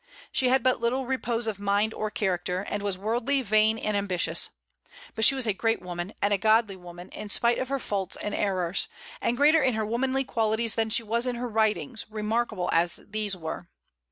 She 0.31 0.49
had 0.49 0.63
but 0.63 0.79
little 0.81 1.05
repose 1.05 1.45
of 1.45 1.59
mind 1.59 1.93
or 1.93 2.09
character, 2.09 2.61
and 2.67 2.81
was 2.81 2.97
worldly, 2.97 3.43
vain, 3.43 3.77
and 3.77 3.95
ambitious. 3.95 4.49
But 5.13 5.23
she 5.25 5.35
was 5.35 5.45
a 5.45 5.53
great 5.53 5.79
woman 5.79 6.11
and 6.23 6.33
a 6.33 6.39
good 6.39 6.67
woman, 6.77 7.09
in 7.09 7.29
spite 7.29 7.59
of 7.59 7.69
her 7.69 7.77
faults 7.77 8.15
and 8.17 8.33
errors; 8.33 8.87
and 9.21 9.37
greater 9.37 9.61
in 9.61 9.75
her 9.75 9.85
womanly 9.85 10.23
qualities 10.23 10.73
than 10.73 10.89
she 10.89 11.03
was 11.03 11.27
in 11.27 11.35
her 11.35 11.47
writings, 11.47 12.07
remarkable 12.09 12.71
as 12.73 12.99
these 13.09 13.37
were. 13.37 13.67